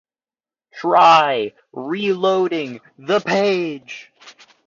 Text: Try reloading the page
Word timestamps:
Try 0.73 1.53
reloading 1.71 2.81
the 2.97 3.19
page 3.19 4.11